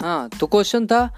हाँ 0.00 0.28
तो 0.40 0.46
क्वेश्चन 0.46 0.86
था 0.86 1.08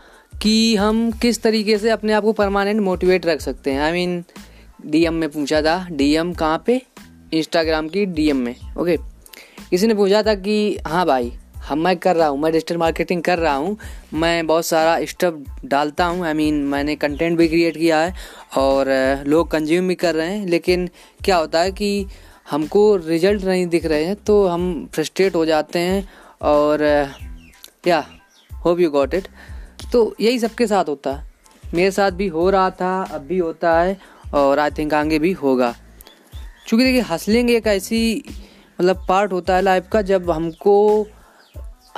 कि 0.42 0.76
हम 0.76 1.10
किस 1.12 1.40
तरीके 1.42 1.76
से 1.78 1.90
अपने 1.90 2.12
आप 2.12 2.22
को 2.22 2.32
परमानेंट 2.32 2.80
मोटिवेट 2.80 3.26
रख 3.26 3.40
सकते 3.40 3.70
हैं? 3.70 3.80
आई 3.80 3.92
मीन 3.92 4.24
डीएम 4.86 5.14
में 5.14 5.28
पूछा 5.30 5.60
था 5.62 5.76
डीएम 5.90 6.32
कहाँ 6.34 6.62
पे? 6.66 6.80
इंस्टाग्राम 7.34 7.88
की 7.88 8.04
डीएम 8.06 8.36
में 8.36 8.54
ओके 8.78 8.96
किसी 9.70 9.86
ने 9.86 9.94
पूछा 9.94 10.22
था 10.22 10.34
कि 10.34 10.78
हाँ 10.86 11.04
भाई, 11.06 11.30
हम 11.58 11.84
मैं 11.84 11.96
कर 11.96 12.16
रहा 12.16 12.28
हूँ, 12.28 12.38
मैं 12.40 12.52
डिजिटल 12.52 12.76
मार्केटिंग 12.76 13.22
कर 13.22 13.38
रहा 13.38 13.54
हूँ, 13.54 13.76
मैं 14.14 14.46
बहुत 14.46 14.66
सारा 14.66 14.98
स्टफ़ 15.04 15.66
डालता 15.66 16.04
हूँ 16.04 16.24
आई 16.26 16.34
मीन 16.34 16.54
मैंने 16.64 16.96
कंटेंट 16.96 17.38
भी 17.38 17.48
क्रिएट 17.48 17.76
किया 17.76 18.00
है 18.00 18.14
और 18.56 18.90
लोग 19.26 19.50
कंज्यूम 19.50 19.88
भी 19.88 19.94
कर 19.94 20.14
रहे 20.14 20.36
हैं, 20.36 20.46
लेकिन 20.46 20.88
क्या 21.24 21.36
होता 21.36 21.60
है 21.60 21.72
कि 21.72 22.06
हमको 22.50 22.84
रिज़ल्ट 22.96 23.44
नहीं 23.44 23.66
दिख 23.66 23.86
रहे 23.86 24.04
हैं 24.04 24.16
तो 24.16 24.46
हम 24.46 24.88
फ्रस्ट्रेट 24.94 25.34
हो 25.34 25.44
जाते 25.46 25.78
हैं 25.78 26.08
और 26.42 26.84
या 27.86 28.04
होप 28.64 28.80
यू 28.80 28.90
गॉट 28.90 29.14
इट 29.14 29.28
तो 29.92 30.14
यही 30.20 30.38
सबके 30.38 30.66
साथ 30.66 30.84
होता 30.84 31.12
है। 31.12 31.30
मेरे 31.64 31.90
साथ 31.90 32.10
भी 32.10 32.26
हो 32.28 32.48
रहा 32.50 32.70
था, 32.70 33.02
अब 33.04 33.20
भी 33.20 33.38
होता 33.38 33.78
है 33.80 33.96
और 34.34 34.58
आई 34.58 34.70
थिंक 34.70 34.94
आगे 34.94 35.18
भी 35.18 35.32
होगा। 35.32 35.74
चूँकि 36.68 36.84
देखिए 36.84 37.00
हंसलिंग 37.02 37.50
एक 37.50 37.66
ऐसी 37.66 38.24
मतलब 38.80 39.04
पार्ट 39.08 39.32
होता 39.32 39.56
है 39.56 39.62
लाइफ 39.62 39.88
का 39.92 40.02
जब 40.02 40.30
हमको, 40.30 41.06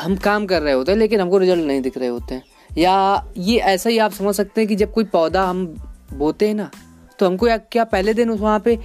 हम 0.00 0.16
काम 0.16 0.46
कर 0.46 0.62
रहे 0.62 0.72
होते 0.74 0.92
हैं, 0.92 0.98
लेकिन 0.98 1.20
हमको 1.20 1.38
रिज़ल्ट 1.38 1.64
नहीं 1.66 1.80
दिख 1.82 1.98
रहे 1.98 2.08
होते 2.08 2.34
हैं। 2.34 2.42
या 2.78 3.26
ये 3.38 3.58
ऐसा 3.58 3.90
ही 3.90 3.98
आप 3.98 4.12
समझ 4.12 4.34
सकते 4.34 4.60
हैं 4.60 4.68
कि 4.68 4.76
जब 4.76 4.92
कोई 4.92 5.04
पौधा 5.04 5.44
हम 5.44 5.66
बोते 6.12 6.48
हैं 6.48 6.54
ना 6.54 6.70
तो 7.18 7.26
हमको 7.26 7.48
या 7.48 7.56
क्या 7.56 7.84
पहले 7.84 8.14
दिन 8.14 8.30
उस 8.30 8.40
वहाँ 8.40 8.60
पे 8.60 8.78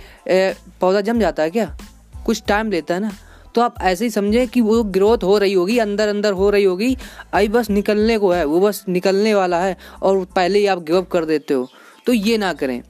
पौधा 0.81 1.01
जम 1.01 1.19
जाता 1.19 1.43
है 1.43 1.51
क्या? 1.51 1.77
कुछ 2.25 2.43
टाइम 2.47 2.71
लेता 2.71 2.93
है 2.93 2.99
ना। 2.99 3.11
तो 3.55 3.61
आप 3.61 3.75
ऐसे 3.81 4.05
ही 4.05 4.11
समझें 4.11 4.47
कि 4.47 4.61
वो 4.61 4.83
ग्रोथ 4.85 5.23
हो 5.23 5.37
रही 5.37 5.53
होगी 5.53 5.77
अंदर 5.79 6.07
अंदर 6.07 6.33
हो 6.33 6.49
रही 6.49 6.63
होगी। 6.63 6.95
आई 7.33 7.47
बस 7.47 7.69
निकलने 7.69 8.17
को 8.17 8.31
है, 8.31 8.43
वो 8.45 8.59
बस 8.59 8.83
निकलने 8.89 9.33
वाला 9.35 9.59
है 9.59 9.75
और 10.01 10.23
पहले 10.35 10.59
ही 10.59 10.65
आप 10.67 10.83
गिवअप 10.83 11.09
कर 11.09 11.25
देते 11.25 11.53
हो। 11.53 11.67
तो 12.07 12.13
ये 12.13 12.37
ना 12.37 12.53
करें। 12.53 12.81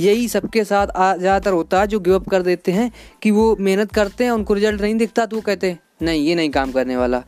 यही 0.00 0.28
सबके 0.28 0.64
साथ 0.64 0.86
ज़्यादातर 1.18 1.52
होता 1.52 1.80
है 1.80 1.86
जो 1.86 2.00
गिवअप 2.00 2.28
कर 2.28 2.42
देते 2.42 2.72
हैं 2.72 2.90
कि 3.22 3.30
वो 3.30 3.56
मेहनत 3.60 3.92
करते 3.92 4.24
हैं, 4.24 4.30
उनको 4.30 4.54
रिज़ल्ट 4.54 4.80
नहीं 4.80 4.94
दिखता 4.96 5.26
तो 5.26 5.36
वो 5.36 5.42
कहते 5.42 5.70
हैं, 5.70 5.78
नहीं, 6.02 6.26
ये 6.26 6.34
नहीं 6.34 6.50
काम 6.50 6.72
करने 6.72 6.96
वाला। 6.96 7.22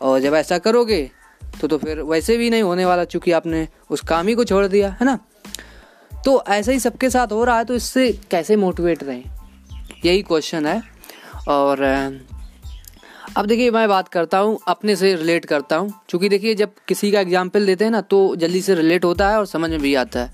और 0.00 0.20
जब 0.20 0.34
ऐसा 0.34 0.58
करोगे 0.58 1.10
तो 1.52 1.68
तो 1.68 1.76
फिर 1.78 2.00
वैसे 2.02 2.36
भी 2.36 2.48
नहीं 2.50 2.62
होने 2.62 2.84
वाला 2.84 3.04
चूँकि 3.06 3.32
आपने 3.32 3.66
उस 3.90 4.00
काम 4.00 4.26
ही 4.28 4.34
को 4.34 4.44
छोड़ 4.44 4.66
दिया, 4.66 4.88
है 4.90 5.06
ना? 5.06 5.18
तो 6.24 6.42
ऐसा 6.48 6.72
ही 6.72 6.80
सबके 6.80 7.10
साथ 7.10 7.32
हो 7.32 7.44
रहा 7.44 7.58
है 7.58 7.64
तो 7.64 7.74
इससे 7.74 8.10
कैसे 8.30 8.56
मोटिवेट 8.56 9.02
रहें? 9.04 9.24
यही 10.04 10.22
क्वेश्चन 10.22 10.66
है। 10.66 10.82
और 11.48 11.82
अब 13.36 13.46
देखिए 13.46 13.70
मैं 13.70 13.88
बात 13.88 14.08
करता 14.08 14.38
हूँ, 14.38 14.58
अपने 14.68 14.96
से 14.96 15.14
रिलेट 15.14 15.44
करता 15.44 15.76
हूँ। 15.76 15.92
क्योंकि 16.08 16.28
देखिए 16.28 16.54
जब 16.54 16.72
किसी 16.88 17.10
का 17.12 17.20
एग्ज़ाम्पल 17.20 17.66
देते 17.66 17.84
हैं 17.84 17.90
ना 17.90 18.00
तो 18.02 18.36
जल्दी 18.36 18.60
से 18.62 18.74
रिलेट 18.74 19.04
होता 19.04 19.28
है 19.30 19.38
और 19.38 19.46
समझ 19.46 19.70
में 19.70 19.80
भी 19.80 19.94
आता 19.94 20.20
है। 20.20 20.32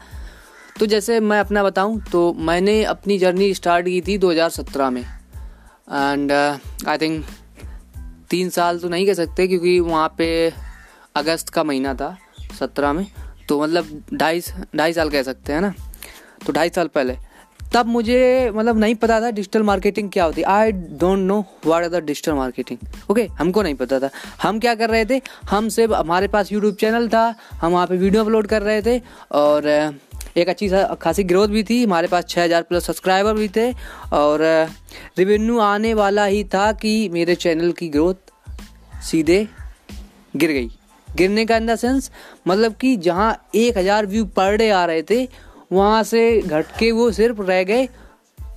तो 0.79 0.87
जैसे 0.87 1.19
मैं 1.21 1.41
अपना 1.41 1.63
बताऊँ 1.65 2.01
तो 2.13 2.33
मैंने 2.41 2.83
अपनी 2.85 3.19
जर्नी 3.19 3.53
स्टार्ट 3.55 3.87
की 3.87 4.01
थी 4.01 4.19
2017 4.19 4.91
में। 4.91 5.03
एंड 5.03 6.33
आई 6.33 6.99
थिंक 6.99 7.25
तीन 8.31 8.51
साल 8.51 8.79
तो 8.79 8.89
नहीं 8.89 9.07
कह 9.07 9.15
सकते, 9.15 9.47
क्योंकि 9.49 9.79
वहाँ 9.81 10.15
पे 10.19 10.53
अगस्त 11.17 11.49
का 11.49 11.65
महीना 11.65 11.95
था, 11.95 12.17
सत्रह 12.59 12.93
में। 12.93 13.07
तो 13.49 13.61
मतलब 13.63 14.03
ढाई 14.15 14.41
ढाई 14.77 14.93
साल 14.93 15.11
कह 15.11 15.23
सकते 15.23 15.53
हैं 15.53 15.61
ना? 15.61 15.75
तो 16.47 16.53
ढाई 16.53 16.69
साल 16.69 16.89
पहले। 16.89 17.17
तब 17.75 17.87
मुझे 17.87 18.51
मतलब 18.55 18.79
नहीं 18.79 18.95
पता 18.95 19.21
था 19.21 19.31
डिजिटल 19.31 19.63
मार्केटिंग 19.63 20.11
क्या 20.13 20.25
होती। 20.25 20.43
I 20.45 20.73
don't 20.73 21.19
know 21.19 21.39
what 21.67 21.83
are 21.85 21.89
the 21.91 22.03
digital 22.05 22.33
marketing 22.35 23.11
okay 23.11 23.27
हमको 23.39 23.63
नहीं 23.63 23.75
पता 23.75 23.99
था। 24.01 24.11
हम 24.43 24.59
क्या 24.61 24.75
कर 24.75 24.91
रहे 24.91 25.05
थे? 25.05 25.21
हम 25.51 25.69
सिर्फ़ 25.69 25.93
हमारे 25.95 26.29
पास 26.29 26.53
यूट्यूब 26.53 26.75
चैनल 26.75 27.09
था। 27.09 27.35
हम 27.61 27.73
वहाँ 27.73 27.87
पे 27.87 27.97
वीडियो 27.97 28.25
अपलोड 28.25 28.47
कर 28.47 28.63
रहे 28.63 28.83
थे 28.83 28.99
और 29.33 29.69
एक 30.37 30.49
अच्छी 30.49 30.69
खासी 31.01 31.25
ग्रोथ 31.25 31.49
भी 31.49 31.63
थी। 31.63 31.83
हमारे 31.85 32.09
पास 32.09 32.27
छः 32.29 32.43
हज़ार 32.45 32.63
प्लस 32.63 32.87
सब्सक्राइबर 32.87 33.35
भी 33.35 33.49
थे 33.57 33.71
और 34.15 34.43
रिवेन्यू 35.19 35.59
आने 35.61 35.95
वाला 35.95 36.25
ही 36.25 36.45
था 36.45 36.71
कि 36.75 37.09
मेरे 37.09 37.35
चैनल 37.37 37.73
की 37.73 37.89
ग्रोथ 37.89 38.31
सीधे 39.03 39.47
गिर 40.37 40.51
गई। 40.53 40.71
गिरने 41.09 41.45
का 41.47 41.57
इन 41.57 41.67
द 41.67 41.75
सेंस 41.77 42.11
मतलब 42.49 42.75
कि 42.75 42.97
जहाँ 42.99 43.31
एक 43.55 43.79
हज़ार 43.79 44.07
व्यू 44.07 44.25
पर 44.37 44.57
डे 44.57 44.69
आ 44.71 44.85
रहे 44.85 45.03
थे 45.03 45.25
वहाँ 45.73 46.03
से 46.03 46.41
घट 46.41 46.67
के 46.79 46.93
वो 46.93 47.13
सिर्फ़ 47.13 47.43
रह 47.43 47.63
गए 47.63 47.89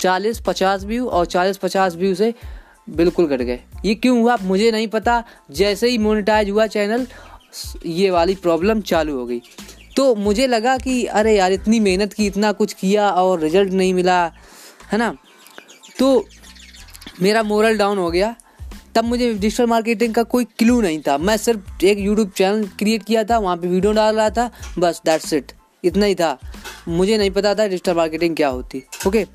चालीस 0.01 0.39
पचास 0.47 0.83
व्यू 0.83 1.07
और 1.07 1.25
चालीस 1.25 1.57
पचास 1.57 1.95
व्यू 1.95 2.15
से 2.15 2.33
बिल्कुल 2.89 3.27
घट 3.27 3.41
गए। 3.41 3.59
ये 3.85 3.95
क्यों 3.95 4.21
हुआ? 4.21 4.37
मुझे 4.41 4.71
नहीं 4.71 4.87
पता। 4.87 5.23
जैसे 5.51 5.89
ही 5.89 5.97
मोनिटाइज 5.97 6.49
हुआ 6.49 6.67
चैनल 6.67 7.07
ये 7.85 8.09
वाली 8.09 8.35
प्रॉब्लम 8.35 8.81
चालू 8.81 9.17
हो 9.17 9.25
गई। 9.25 9.41
तो 9.97 10.15
मुझे 10.15 10.47
लगा 10.47 10.77
कि, 10.77 11.05
अरे 11.05 11.37
यार, 11.37 11.51
इतनी 11.51 11.79
मेहनत 11.79 12.13
की, 12.13 12.27
इतना 12.27 12.51
कुछ 12.51 12.73
किया 12.73 13.09
और 13.09 13.39
रिज़ल्ट 13.39 13.73
नहीं 13.73 13.93
मिला। 13.93 14.25
है 14.91 14.97
ना? 14.97 15.17
तो 15.99 16.25
मेरा 17.21 17.43
मोरल 17.43 17.77
डाउन 17.77 17.97
हो 17.97 18.11
गया। 18.11 18.35
तब 18.95 19.03
मुझे 19.03 19.33
डिजिटल 19.33 19.65
मार्केटिंग 19.65 20.13
का 20.13 20.23
कोई 20.23 20.43
क्लू 20.43 20.81
नहीं 20.81 21.01
था। 21.01 21.17
मैं 21.17 21.37
सिर्फ़ 21.37 21.85
एक 21.85 21.97
यूट्यूब 21.97 22.29
चैनल 22.29 22.67
क्रिएट 22.67 23.03
किया 23.03 23.23
था, 23.23 23.37
वहाँ 23.37 23.57
पे 23.57 23.67
वीडियो 23.67 23.93
डाल 23.93 24.15
रहा 24.15 24.29
था। 24.29 24.51
बस 24.79 25.01
दैट्स 25.05 25.33
इट 25.33 25.51
इतना 25.85 26.05
ही 26.05 26.15
था। 26.15 26.37
मुझे 26.87 27.17
नहीं 27.17 27.31
पता 27.31 27.53
था 27.55 27.67
डिजिटल 27.67 27.93
मार्केटिंग 27.93 28.35
क्या 28.35 28.47
होती। 28.47 28.83
ओके 29.07 29.25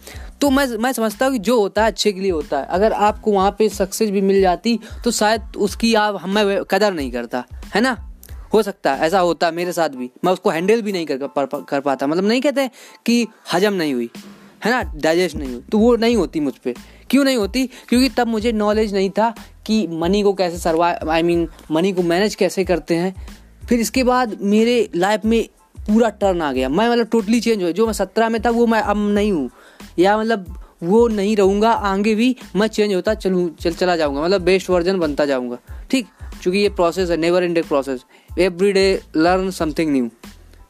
तो 0.40 0.50
मैं 0.50 0.66
मैं 0.78 0.92
समझता 0.92 1.26
हूँ 1.26 1.32
कि 1.32 1.38
जो 1.38 1.60
होता 1.60 1.82
है 1.82 1.90
अच्छे 1.90 2.12
के 2.12 2.20
लिए 2.20 2.30
होता 2.30 2.58
है। 2.58 2.66
अगर 2.66 2.92
आपको 2.92 3.32
वहाँ 3.32 3.50
पे 3.58 3.68
सक्सेस 3.68 4.10
भी 4.10 4.20
मिल 4.20 4.40
जाती 4.40 4.78
तो 5.04 5.10
शायद 5.10 5.56
उसकी 5.56 5.94
आप 5.94 6.18
हमें 6.22 6.62
कदर 6.64 6.92
नहीं 6.92 7.10
करता। 7.12 7.44
है 7.74 7.80
ना? 7.80 7.96
हो 8.54 8.62
सकता 8.62 8.94
है 8.94 9.06
ऐसा 9.06 9.18
होता 9.20 9.50
मेरे 9.50 9.72
साथ 9.72 9.88
भी। 9.88 10.10
मैं 10.24 10.32
उसको 10.32 10.50
हैंडल 10.50 10.82
भी 10.82 10.92
नहीं 10.92 11.06
कर, 11.06 11.16
कर, 11.18 11.64
कर 11.68 11.80
पाता। 11.80 12.06
मतलब 12.06 12.24
नहीं 12.24 12.40
कहते 12.40 12.68
कि 13.06 13.26
हजम 13.52 13.72
नहीं 13.72 13.94
हुई। 13.94 14.10
है 14.64 14.70
ना? 14.70 14.82
डाइजेस्ट 14.96 15.36
नहीं 15.36 15.52
हुई। 15.52 15.62
तो 15.72 15.78
वो 15.78 15.94
नहीं 15.96 16.16
होती 16.16 16.40
मुझ 16.40 16.54
पर 16.54 16.74
क्यों 17.10 17.24
नहीं 17.24 17.36
होती? 17.36 17.66
क्योंकि 17.88 18.08
तब 18.08 18.26
मुझे 18.26 18.52
नॉलेज 18.52 18.94
नहीं 18.94 19.10
था 19.10 19.34
कि 19.66 19.86
मनी 19.86 20.22
को 20.22 20.32
कैसे 20.32 20.58
सर्वाइव 20.58 21.10
आई 21.10 21.22
मीन 21.22 21.48
मनी 21.70 21.92
को 21.92 22.02
मैनेज 22.02 22.34
कैसे 22.34 22.64
करते 22.64 22.96
हैं। 22.96 23.14
फिर 23.68 23.80
इसके 23.80 24.04
बाद 24.04 24.36
मेरे 24.42 24.88
लाइफ 24.96 25.24
में 25.24 25.48
पूरा 25.90 26.08
टर्न 26.10 26.42
आ 26.42 26.52
गया। 26.52 26.68
मैं 26.68 26.88
मतलब 26.90 27.06
टोटली 27.06 27.40
चेंज 27.40 27.62
हो 27.62 27.70
जो 27.72 27.86
मैं 27.86 27.92
सत्रह 27.92 28.28
में 28.28 28.40
था, 28.42 28.50
वो 28.50 28.66
मैं 28.66 28.80
अब 28.80 28.96
नहीं 29.08 29.32
हूँ। 29.32 29.50
या 29.98 30.16
मतलब 30.18 30.54
वो 30.82 31.06
नहीं 31.08 31.36
रहूँगा, 31.36 31.70
आगे 31.70 32.14
भी 32.14 32.34
मैं 32.56 32.66
चेंज 32.68 32.94
होता 32.94 33.14
चलूँ, 33.14 33.48
चल, 33.56 33.72
चला 33.72 33.96
जाऊँगा। 33.96 34.22
मतलब 34.22 34.42
बेस्ट 34.42 34.70
वर्जन 34.70 34.98
बनता 34.98 35.24
जाऊँगा। 35.26 35.58
ठीक? 35.90 36.06
क्योंकि 36.42 36.58
ये 36.58 36.68
प्रोसेस 36.70 37.10
है 37.10 37.16
never 37.16 37.44
ended 37.44 37.64
process 37.64 38.04
every 38.38 38.72
day 38.72 39.00
learn 39.16 39.50
something 39.50 39.92
new 39.92 40.08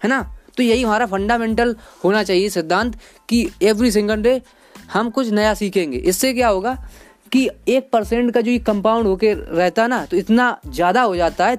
है 0.04 0.08
ना? 0.08 0.22
तो 0.56 0.62
यही 0.62 0.82
हमारा 0.82 1.06
फंडामेंटल 1.06 1.75
होना 2.04 2.22
चाहिए 2.22 2.48
सिद्धांत 2.50 2.97
कि 3.28 3.48
एवरी 3.62 3.91
सिंगल 3.91 4.22
डे 4.22 4.41
हम 4.92 5.10
कुछ 5.10 5.31
नया 5.31 5.54
सीखेंगे। 5.54 5.98
इससे 5.98 6.32
क्या 6.34 6.48
होगा 6.48 6.75
कि 7.32 7.48
एक 7.69 7.91
परसेंट 7.92 8.32
का 8.34 8.41
जो 8.41 8.50
ये 8.50 8.58
कंपाउंड 8.60 9.06
होके 9.06 9.32
रहता 9.34 9.82
है 9.82 9.88
ना 9.88 10.04
तो 10.06 10.16
इतना 10.16 10.56
ज़्यादा 10.66 11.02
हो 11.02 11.16
जाता 11.16 11.47
है 11.47 11.58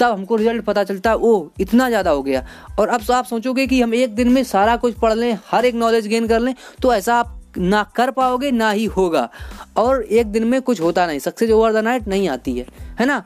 तब 0.00 0.12
हमको 0.12 0.36
रिज़ल्ट 0.36 0.64
पता 0.64 0.84
चलता 0.84 1.10
है 1.10 1.16
ओ 1.16 1.48
इतना 1.60 1.88
ज़्यादा 1.88 2.10
हो 2.10 2.22
गया। 2.22 2.44
और 2.78 2.88
अब 2.88 3.02
तो 3.06 3.12
आप 3.14 3.24
सोचोगे 3.26 3.66
कि 3.66 3.80
हम 3.82 3.94
एक 3.94 4.14
दिन 4.14 4.28
में 4.28 4.42
सारा 4.44 4.76
कुछ 4.76 4.94
पढ़ 4.98 5.14
लें, 5.14 5.38
हर 5.46 5.64
एक 5.64 5.74
नॉलेज 5.76 6.06
गेन 6.06 6.28
कर 6.28 6.40
लें 6.40 6.54
तो 6.82 6.94
ऐसा 6.94 7.16
आप 7.16 7.36
ना 7.58 7.82
कर 7.96 8.10
पाओगे, 8.10 8.50
ना 8.50 8.70
ही 8.70 8.84
होगा। 8.86 9.28
और 9.76 10.02
एक 10.02 10.26
दिन 10.26 10.44
में 10.44 10.60
कुछ 10.62 10.80
होता 10.80 11.06
नहीं 11.06 11.18
सक्सेस 11.18 11.50
ओवर 11.50 11.72
द 11.72 11.84
नाइट 11.84 12.08
नहीं 12.08 12.28
आती 12.28 12.58
है 12.58 12.66
है 13.00 13.06
ना? 13.06 13.22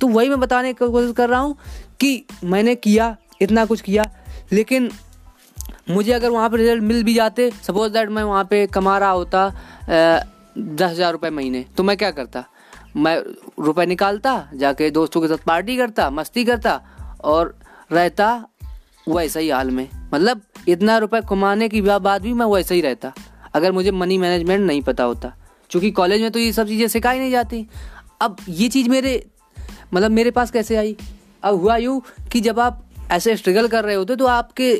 तो 0.00 0.08
वही 0.08 0.28
मैं 0.28 0.40
बताने 0.40 0.72
की 0.72 0.86
कोशिश 0.86 1.12
कर 1.16 1.28
रहा 1.28 1.40
हूँ 1.40 1.56
कि 2.00 2.24
मैंने 2.44 2.74
किया, 2.76 3.16
इतना 3.42 3.64
कुछ 3.66 3.80
किया, 3.80 4.04
लेकिन 4.52 4.90
मुझे 5.90 6.12
अगर 6.12 6.30
वहाँ 6.30 6.48
पर 6.50 6.58
रिज़ल्ट 6.58 6.82
मिल 6.82 7.02
भी 7.04 7.14
जाते 7.14 7.50
सपोज़ 7.62 7.92
दैट 7.92 8.08
मैं 8.10 8.22
वहाँ 8.24 8.44
पे 8.44 8.66
कमा 8.66 8.96
रहा 8.98 9.10
होता 9.10 9.48
दस 10.58 10.90
हज़ार 10.90 11.12
रुपये 11.12 11.30
महीने 11.30 11.64
तो 11.76 11.82
मैं 11.82 11.96
क्या 11.96 12.10
करता? 12.10 12.44
मैं 12.96 13.16
रुपए 13.60 13.86
निकालता, 13.86 14.48
जाके 14.54 14.90
दोस्तों 14.90 15.20
के 15.20 15.28
साथ 15.28 15.44
पार्टी 15.46 15.76
करता, 15.76 16.10
मस्ती 16.10 16.44
करता 16.44 16.80
और 17.24 17.54
रहता 17.92 18.28
वैसा 19.06 19.40
ही 19.40 19.48
हाल 19.50 19.70
में। 19.70 19.88
मतलब 20.14 20.40
इतना 20.68 20.96
रुपए 20.98 21.20
कमाने 21.28 21.68
की 21.68 21.80
बाद 21.82 22.22
भी 22.22 22.32
मैं 22.32 22.46
वैसा 22.46 22.74
ही 22.74 22.80
रहता। 22.80 23.12
अगर 23.54 23.72
मुझे 23.72 23.90
मनी 23.92 24.18
मैनेजमेंट 24.18 24.66
नहीं 24.66 24.82
पता 24.82 25.04
होता, 25.04 25.32
क्योंकि 25.70 25.90
कॉलेज 25.90 26.22
में 26.22 26.30
तो 26.30 26.38
ये 26.38 26.52
सब 26.52 26.66
चीज़ें 26.66 26.88
सिखाई 26.88 27.18
नहीं 27.18 27.30
जाती। 27.30 27.66
अब 28.20 28.36
ये 28.48 28.68
चीज़ 28.68 28.88
मेरे 28.88 29.24
मतलब 29.94 30.10
मेरे 30.10 30.30
पास 30.30 30.50
कैसे 30.50 30.76
आई? 30.76 30.96
अब 31.42 31.54
हुआ 31.54 31.76
यूँ 31.76 32.00
कि 32.32 32.40
जब 32.40 32.60
आप 32.60 32.82
ऐसे 33.12 33.36
स्ट्रगल 33.36 33.68
कर 33.68 33.84
रहे 33.84 33.94
होते 33.94 34.16
तो 34.16 34.26
आपके, 34.26 34.74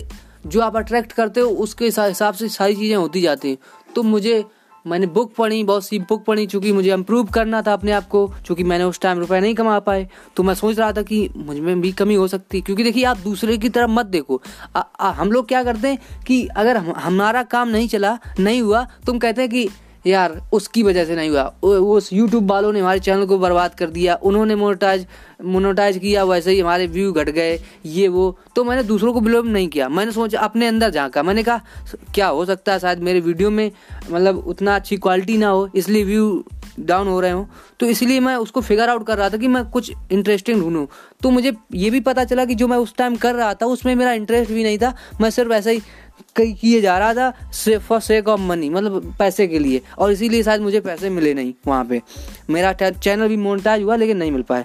जो 0.47 0.61
आप 0.61 0.77
अट्रैक्ट 0.77 1.13
करते 1.13 1.41
हो, 1.41 1.49
उसके 1.49 1.85
हिसाब 1.85 2.35
से 2.35 2.49
सारी 2.49 2.75
चीज़ें 2.75 2.97
होती 2.97 3.21
जाती 3.21 3.49
हैं। 3.49 3.59
तो 3.95 4.03
मुझे 4.03 4.45
मैंने 4.87 5.07
बुक 5.07 5.35
पढ़ी 5.35 5.65
बहुत 5.65 5.85
सी 5.85 5.99
बुक 5.99 6.25
पढ़ी 6.25 6.47
चूँकि 6.47 6.73
मुझे 6.73 6.93
इम्प्रूव 6.93 7.27
करना 7.27 7.63
था 7.63 7.73
अपने 7.73 7.93
आप 7.93 8.09
को 8.09 8.35
चूँकि 8.47 8.65
मैंने 8.65 8.85
उस 8.85 9.01
टाइम 9.01 9.19
रुपए 9.19 9.41
नहीं 9.41 9.55
कमा 9.55 9.79
पाए 9.79 10.09
तो 10.37 10.43
मैं 10.43 10.55
सोच 10.55 10.79
रहा 10.79 10.93
था 10.93 11.03
कि 11.03 11.31
मुझमें 11.37 11.81
भी 11.81 11.93
कमी 11.93 12.15
हो 12.15 12.29
सकती 12.29 12.61
क्योंकि 12.61 12.85
देखिए 12.85 13.05
आप 13.05 13.19
दूसरे 13.19 13.59
की 13.59 13.69
तरफ़ 13.69 13.91
मत 13.91 14.07
देखो। 14.07 14.43
आ, 14.77 14.81
आ, 14.81 15.11
हम 15.11 15.33
लोग 15.33 15.49
क्या 15.49 15.65
करते 15.65 15.89
हैं 15.89 15.99
कि 16.27 16.47
अगर 16.47 16.77
हम, 16.77 16.93
हमारा 16.97 17.43
काम 17.43 17.69
नहीं 17.69 17.89
चला 17.89 18.19
नहीं 18.41 18.63
हुआ 18.63 18.87
तुम 19.07 19.19
कहते 19.19 19.43
हैं 19.43 19.51
कि 19.51 19.69
यार, 20.07 20.41
उसकी 20.53 20.83
वजह 20.83 21.05
से 21.05 21.17
नहीं 21.17 21.31
हुआ। 21.31 21.43
उस 21.63 22.13
यूट्यूब 22.13 22.51
वालों 22.51 22.73
ने 22.73 22.81
हमारे 22.81 23.01
चैनल 23.01 23.25
को 23.27 23.39
बर्बाद 23.39 23.75
कर 23.75 23.91
दिया। 23.91 24.15
उन्होंने 24.15 24.55
मोनोटाइज 24.55 25.07
मोनोटाइज 25.45 25.99
किया, 25.99 26.25
वैसे 26.25 26.51
ही 26.51 26.61
हमारे 26.61 26.87
व्यू 26.87 27.13
घट 27.13 27.29
गए, 27.29 27.59
ये 27.87 28.07
वो। 28.09 28.37
तो 28.57 28.65
मैंने 28.65 28.83
दूसरों 28.83 29.13
को 29.13 29.21
ब्लेम 29.21 29.47
नहीं 29.47 29.69
किया। 29.69 29.89
मैंने 29.89 30.13
सोचा, 30.13 30.41
अपने 30.41 30.67
अंदर 30.67 30.91
झाँका 30.91 31.23
मैंने 31.23 31.43
कहा, 31.43 31.61
क्या 32.15 32.27
हो 32.29 32.45
सकता 32.45 32.73
है 32.73 32.79
शायद 32.79 33.03
मेरे 33.03 33.21
वीडियो 33.21 33.51
में 33.51 33.71
मतलब 34.11 34.39
उतना 34.47 34.77
अच्छी 34.77 34.97
क्वालिटी 34.97 35.37
ना 35.37 35.49
हो, 35.49 35.69
इसलिए 35.75 36.05
व्यू 36.05 36.45
डाउन 36.81 37.09
हो 37.09 37.21
रहे 37.21 37.31
हो 37.31 37.49
तो 37.81 37.87
इसलिए 37.87 38.21
मैं 38.21 38.35
उसको 38.37 38.61
फिगर 38.61 38.89
आउट 38.89 39.07
कर 39.07 39.19
रहा 39.19 39.31
था 39.31 39.37
कि 39.37 39.49
मैं 39.49 39.65
कुछ 39.65 39.93
इंटरेस्टिंग 40.13 40.61
ढूंढूँ। 40.61 40.87
तो 41.23 41.31
मुझे 41.31 41.53
ये 41.75 41.91
भी 41.91 42.01
पता 42.01 42.25
चला 42.25 42.45
कि 42.45 42.55
जो 42.55 42.69
मैं 42.69 42.77
उस 42.77 42.95
टाइम 42.97 43.17
कर 43.17 43.35
रहा 43.35 43.55
था, 43.55 43.67
उसमें 43.67 43.95
मेरा 43.95 44.13
इंटरेस्ट 44.13 44.53
भी 44.53 44.65
नहीं 44.65 44.79
था। 44.79 44.95
मैं 45.21 45.31
सिर्फ़ 45.31 45.53
ऐसा 45.53 45.71
ही 45.71 45.81
कई 46.37 46.53
किए 46.53 46.81
जा 46.81 46.97
रहा 46.99 47.15
था 47.15 47.79
फॉर 47.79 48.01
सेक 48.01 48.29
ऑफ़ 48.29 48.41
मनी 48.41 48.69
मतलब 48.71 49.15
पैसे 49.19 49.47
के 49.49 49.59
लिए। 49.59 49.81
और 49.99 50.13
इसीलिए 50.13 50.43
शायद 50.43 50.61
मुझे 50.61 50.81
पैसे 50.81 51.11
मिले 51.11 51.35
नहीं 51.35 51.53
वहाँ 51.67 51.85
पे। 51.85 52.01
मेरा 52.51 52.73
चैनल 52.73 53.29
भी 53.29 53.37
मोनिटाइज 53.37 53.83
हुआ, 53.83 53.97
लेकिन 53.97 54.17
नहीं 54.17 54.33
मिल 54.33 54.43
पाया। 54.43 54.65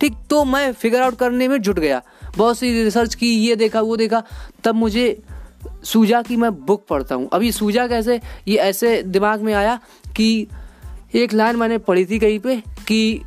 ठीक 0.00 0.16
तो 0.30 0.44
मैं 0.44 0.72
फिगर 0.72 1.02
आउट 1.02 1.16
करने 1.18 1.48
में 1.48 1.60
जुट 1.62 1.78
गया। 1.78 2.02
बहुत 2.36 2.58
सी 2.58 2.82
रिसर्च 2.84 3.14
की, 3.14 3.34
ये 3.38 3.56
देखा, 3.56 3.80
वो 3.80 3.96
देखा। 3.96 4.22
तब 4.64 4.74
मुझे 4.74 5.22
सूजा 5.84 6.20
की 6.22 6.36
मैं 6.36 6.50
बुक 6.56 6.86
पढ़ता 6.88 7.14
हूँ। 7.14 7.28
अभी 7.32 7.52
सूजा 7.52 7.86
कैसे, 7.86 8.20
ये 8.48 8.56
ऐसे 8.58 9.02
दिमाग 9.02 9.40
में 9.40 9.52
आया 9.54 9.78
कि 10.16 10.46
एक 11.14 11.32
लाइन 11.32 11.56
मैंने 11.56 11.78
पढ़ी 11.78 12.04
थी 12.04 12.18
कहीं 12.18 12.38
पे 12.38 12.62
कि 12.88 13.22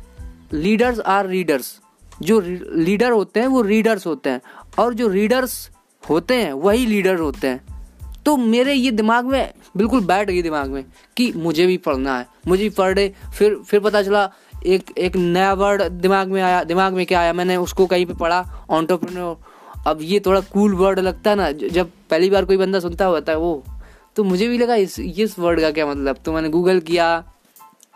लीडर्स 0.52 1.00
आर 1.00 1.26
रीडर्स 1.26 1.80
जो 2.22 2.40
लीडर 2.72 3.10
होते 3.10 3.40
हैं, 3.40 3.46
वो 3.46 3.62
रीडर्स 3.62 4.06
होते 4.06 4.30
हैं। 4.30 4.40
और 4.78 4.94
जो 4.94 5.08
रीडर्स 5.08 5.70
होते 6.10 6.34
हैं, 6.34 6.52
वही 6.52 6.86
लीडर 6.86 7.14
होते 7.14 7.46
हैं। 7.46 7.88
तो 8.26 8.36
मेरे 8.36 8.74
ये 8.74 8.90
दिमाग 8.90 9.24
में, 9.24 9.54
बिल्कुल 9.76 10.00
बैठ 10.00 10.30
गई 10.30 10.42
दिमाग 10.42 10.70
में 10.70 10.84
कि 11.16 11.32
मुझे 11.36 11.66
भी 11.66 11.76
पढ़ना 11.76 12.18
है। 12.18 12.26
मुझे 12.46 12.62
भी 12.62 12.70
पढ़ 12.70 13.08
फिर 13.38 13.54
फिर 13.54 13.80
पता 13.80 14.02
चला 14.02 14.32
एक 14.66 14.90
एक 14.98 15.16
नया 15.16 15.52
वर्ड 15.52 15.82
दिमाग 15.82 16.28
में 16.28 16.42
आया, 16.42 16.64
दिमाग 16.64 16.92
में 16.92 17.06
क्या 17.06 17.20
आया, 17.20 17.32
मैंने 17.32 17.56
उसको 17.56 17.86
कहीं 17.86 18.06
पे 18.06 18.14
पढ़ा 18.14 18.66
ऑन्टरप्रनोर 18.70 19.40
अब 19.86 19.98
ये 20.02 20.20
थोड़ा 20.20 20.40
कूल 20.40 20.74
वर्ड 20.74 20.98
लगता 20.98 21.30
है 21.30 21.36
ना 21.36 21.52
जब 21.52 21.90
पहली 22.10 22.30
बार 22.30 22.44
कोई 22.44 22.56
बंदा 22.56 22.80
सुनता 22.80 23.06
होता 23.06 23.32
है, 23.32 23.38
वो 23.38 23.64
तो 24.16 24.24
मुझे 24.24 24.48
भी 24.48 24.58
लगा 24.58 24.74
इस 24.74 25.00
इस 25.00 25.38
वर्ड 25.38 25.60
का 25.60 25.70
क्या 25.70 25.86
मतलब? 25.86 26.16
तो 26.24 26.32
मैंने 26.32 26.48
गूगल 26.48 26.80
किया 26.80 27.33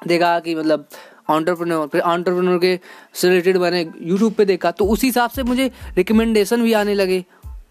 देखा 0.07 0.39
कि 0.41 0.55
मतलब 0.55 0.89
ऑन्टरप्रनोर 1.31 1.87
फिर 1.87 2.01
ऑन्टरप्रनोर 2.01 2.59
के 2.59 2.79
से 3.15 3.29
रिलेटेड 3.29 3.57
मैंने 3.57 3.81
यूट्यूब 4.03 4.33
पे 4.33 4.45
देखा 4.45 4.71
तो 4.71 4.85
उसी 4.87 5.07
हिसाब 5.07 5.31
से 5.31 5.43
मुझे 5.43 5.71
रिकमेंडेशन 5.97 6.63
भी 6.63 6.73
आने 6.73 6.95
लगे 6.95 7.25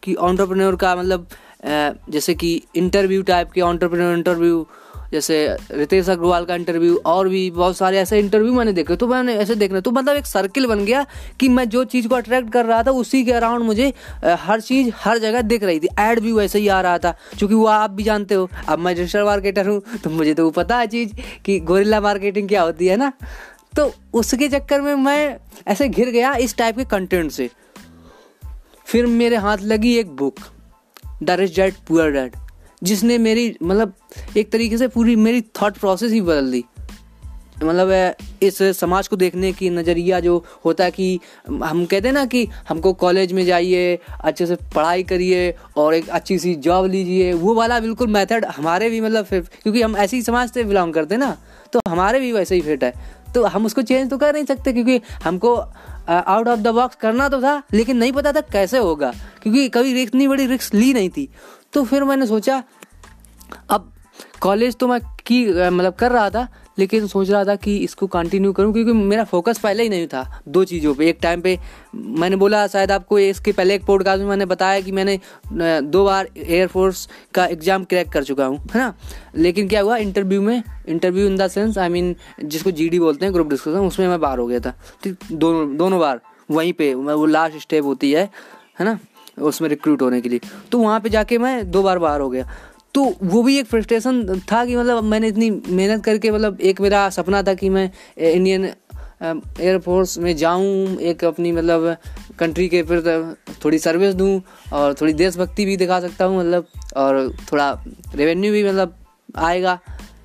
कि 0.04 0.14
ऑन्टरप्रनोर 0.16 0.76
का 0.76 0.96
मतलब 0.96 1.28
जैसे 2.10 2.34
कि 2.36 2.62
इंटरव्यू 2.76 3.22
टाइप 3.24 3.52
के 3.52 3.62
ऑन्टरप्रनोर 3.62 4.18
इंटरव्यू 4.18 4.66
जैसे 5.12 5.36
रितेश 5.72 6.10
अग्रवाल 6.10 6.46
का 6.46 6.56
इंटरव्यू 6.56 6.96
और 7.06 7.28
भी 7.30 7.50
बहुत 7.52 7.78
सारे 7.78 7.98
ऐसे 7.98 8.20
इंटरव्यू 8.20 8.54
मैंने 8.54 8.72
देखे 8.74 8.96
तो 8.96 9.08
मैंने 9.08 9.36
ऐसे 9.36 9.56
देखना 9.56 9.80
तो 9.80 9.92
मतलब 9.92 10.16
एक 10.16 10.26
सर्किल 10.26 10.66
बन 10.68 10.84
गया 10.86 11.06
कि 11.40 11.50
मैं 11.50 11.68
जो 11.70 11.84
चीज़ 11.86 12.08
को 12.08 12.16
अट्रैक्ट 12.16 12.52
कर 12.54 12.66
रहा 12.66 12.82
था, 12.84 12.92
उसी 12.92 13.24
के 13.26 13.32
अराउंड 13.32 13.64
मुझे 13.64 13.94
हर 14.24 14.62
चीज़ 14.62 14.92
हर 14.96 15.18
जगह 15.18 15.42
दिख 15.44 15.64
रही 15.64 15.80
थी। 15.80 15.88
एड 16.00 16.20
भी 16.20 16.32
वैसे 16.32 16.60
ही 16.60 16.68
आ 16.68 16.80
रहा 16.82 16.98
था, 16.98 17.16
क्योंकि 17.38 17.56
वो 17.56 17.66
आप 17.68 17.92
भी 17.92 18.04
जानते 18.04 18.36
हो। 18.36 18.50
अब 18.68 18.80
मैं 18.80 18.96
डिजिटल 18.96 19.24
मार्केटर 19.24 19.68
हूँ 19.68 19.82
तो 20.04 20.10
मुझे 20.10 20.34
तो 20.34 20.44
वो 20.44 20.52
पता 20.52 20.78
है 20.78 20.88
चीज़ 20.88 21.14
कि 21.46 21.60
गोरिल्ला 21.62 22.02
मार्केटिंग 22.02 22.48
क्या 22.50 22.62
होती 22.62 22.88
है 22.88 22.98
ना? 22.98 23.12
तो 23.76 23.92
उसके 24.14 24.48
चक्कर 24.50 24.82
में 24.82 24.94
मैं 24.96 25.38
ऐसे 25.68 25.88
घिर 25.90 26.10
गया 26.10 26.34
इस 26.36 26.58
टाइप 26.58 26.78
के 26.78 26.84
कंटेंट 26.88 27.32
से। 27.32 27.50
फिर 28.88 29.06
मेरे 29.08 29.36
हाथ 29.38 29.58
लगी 29.64 29.96
एक 29.98 30.16
book 30.16 30.40
the 31.24 31.32
rich 31.32 31.56
dad 31.56 31.74
poor 31.88 32.12
dad. 32.12 32.36
जिसने 32.82 33.18
मेरी 33.18 33.56
मतलब 33.64 33.94
एक 34.38 34.52
तरीके 34.52 34.78
से 34.78 34.88
पूरी 34.88 35.16
मेरी 35.18 35.42
थॉट 35.62 35.78
प्रोसेस 35.78 36.12
ही 36.12 36.22
बदल 36.22 36.52
दी। 36.52 36.64
मतलब 37.58 38.16
इस 38.44 38.58
समाज 38.78 39.08
को 39.08 39.16
देखने 39.16 39.52
की 39.54 39.70
नज़रिया 39.70 40.20
जो 40.20 40.36
होता 40.66 40.84
है 40.84 40.92
कि 40.92 41.20
हम 41.48 41.86
कहते 41.86 42.08
हैं 42.08 42.14
ना 42.14 42.26
कि 42.26 42.46
हमको 42.70 42.92
कॉलेज 42.96 43.32
में 43.34 43.44
जाइए, 43.46 44.00
अच्छे 44.22 44.46
से 44.46 44.56
पढ़ाई 44.76 45.04
करिए 45.04 45.54
और 45.78 45.94
एक 45.94 46.10
अच्छी 46.10 46.38
सी 46.40 46.54
जॉब 46.58 46.86
लीजिए, 46.86 47.34
वो 47.34 47.54
वाला 47.54 47.80
बिल्कुल 47.80 48.08
मेथड 48.08 48.46
हमारे 48.48 48.90
भी 48.90 49.02
मतलब 49.02 49.26
क्योंकि 49.64 49.82
हम 49.82 49.98
ऐसे 49.98 50.18
ही 50.18 50.22
समाज 50.24 50.52
से 50.52 50.64
बिलोंग 50.64 50.94
करते 50.94 51.16
हैं 51.16 51.20
ना 51.20 51.38
तो 51.74 51.80
हमारे 51.88 52.20
भी 52.20 52.32
वैसे 52.32 52.56
ही 52.56 52.62
फिट 52.62 52.84
है। 52.84 52.94
तो 53.34 53.44
हम 53.46 53.66
उसको 53.66 53.82
चेंज 53.82 54.10
तो 54.10 54.18
कर 54.18 54.34
नहीं 54.34 54.46
सकते 54.46 54.74
क्योंकि 54.74 55.02
हमको 55.24 55.56
आउट 55.56 56.48
ऑफ़ 56.48 56.60
द 56.60 56.68
बॉक्स 56.70 56.96
करना 56.96 57.28
तो 57.30 57.42
था, 57.42 57.62
लेकिन 57.74 57.98
नहीं 57.98 58.12
पता 58.12 58.32
था 58.34 58.42
कैसे 58.44 58.78
होगा, 58.78 59.12
क्योंकि 59.44 59.68
कभी 59.70 60.02
इतनी 60.02 60.28
बड़ी 60.28 60.46
रिक्स 60.48 60.74
ली 60.74 60.94
नहीं 60.94 61.10
थी। 61.10 61.30
तो 61.74 61.84
फिर 61.84 62.04
मैंने 62.04 62.28
सोचा, 62.28 62.64
अब 63.70 63.94
कॉलेज 64.42 64.76
तो 64.76 64.88
मैं 64.88 65.00
की 65.26 65.46
मतलब 65.48 65.94
कर 65.94 66.12
रहा 66.12 66.30
था, 66.30 66.48
लेकिन 66.80 67.08
सोच 67.08 67.30
रहा 67.30 67.44
था 67.46 67.56
कि 67.56 67.76
इसको 67.78 68.08
कंटिन्यू 68.08 68.52
करूँ, 68.54 68.74
क्योंकि 68.74 68.94
मेरा 68.94 69.24
फोकस 69.24 69.60
पहले 69.60 69.84
ही 69.84 69.90
नहीं 69.90 70.08
था 70.08 70.42
दो 70.48 70.64
चीज़ों 70.64 70.94
पे। 70.96 71.08
एक 71.10 71.18
टाइम 71.22 71.42
पे 71.42 71.58
मैंने 71.96 72.36
बोला, 72.36 72.66
शायद 72.68 72.92
आपको 72.92 73.20
इसके 73.20 73.52
पहले 73.52 73.76
एक 73.76 73.86
पॉडकास्ट 73.86 74.22
में 74.22 74.30
मैंने 74.30 74.46
बताया 74.46 74.82
कि 74.82 74.92
मैंने 74.92 75.20
दो 75.84 76.04
बार 76.06 76.30
एयरफोर्स 76.38 77.08
का 77.34 77.46
एग्ज़ाम 77.46 77.84
क्रैक 77.84 78.12
कर 78.12 78.24
चुका 78.24 78.46
हूँ। 78.46 78.58
है 78.58 78.80
ना? 78.80 78.94
लेकिन 79.36 79.68
क्या 79.68 79.82
हुआ 79.82 79.98
इंटरव्यू 79.98 80.42
में 80.42 80.64
interview 80.88 81.28
in 81.28 81.38
the 81.38 81.48
sense 81.50 81.78
I 81.78 81.90
mean 81.90 82.16
जिसको 82.44 82.72
जीडी 82.72 83.00
बोलते 83.00 83.26
हैं 83.26 83.34
ग्रुप 83.34 83.50
डिस्कशन 83.50 83.78
उसमें 83.80 84.08
मैं 84.08 84.20
बाहर 84.20 84.40
हो 84.40 84.48
गया 84.48 84.60
था। 84.60 84.74
ठीक 85.04 85.18
दोनों 85.32 85.78
दोनों 85.78 86.00
बार 86.00 86.22
वहीं 86.50 86.74
पर 86.74 86.94
वो 86.96 87.26
लास्ट 87.26 87.58
स्टेप 87.60 87.86
होती 87.86 88.12
है 88.12 88.30
है 88.80 88.86
ना? 88.86 89.00
उसमें 89.38 89.70
रिक्रूट 89.70 90.02
होने 90.02 90.22
के 90.22 90.30
लिए। 90.30 90.40
तो 90.72 90.80
वहाँ 90.80 91.00
पर 91.00 91.10
जाके 91.10 91.38
मैं 91.38 91.70
दो 91.72 91.84
बार 91.84 92.00
बाहर 92.00 92.22
हो 92.22 92.30
गया। 92.30 92.50
तो 92.96 93.04
वो 93.24 93.42
भी 93.44 93.58
एक 93.60 93.66
फ्रस्ट्रेशन 93.66 94.42
था 94.52 94.66
कि 94.66 94.76
मतलब 94.76 95.04
मैंने 95.04 95.28
इतनी 95.28 95.50
मेहनत 95.50 96.04
करके 96.06 96.32
मतलब 96.32 96.62
एक 96.62 96.82
मेरा 96.82 97.10
सपना 97.10 97.42
था 97.44 97.54
कि 97.54 97.70
मैं 97.70 97.92
इंडियन 98.18 98.66
एयरफोर्स 99.24 100.18
में 100.18 100.36
जाऊँ, 100.38 100.98
एक 100.98 101.24
अपनी 101.26 101.52
मतलब 101.52 101.96
कंट्री 102.40 102.68
के 102.70 102.82
फिर 102.84 103.36
थोड़ी 103.66 103.80
सर्विस 103.80 104.14
दूँ 104.14 104.42
और 104.74 104.94
थोड़ी 104.94 105.14
देशभक्ति 105.14 105.66
भी 105.66 105.78
दिखा 105.78 106.00
सकता 106.00 106.26
हूँ 106.26 106.40
मतलब 106.40 106.68
और 106.98 107.36
थोड़ा 107.52 107.72
रेवेन्यू 108.16 108.52
भी 108.54 108.64
मतलब 108.64 108.96
आएगा। 109.36 109.80